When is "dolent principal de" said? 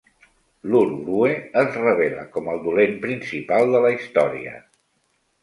2.65-3.83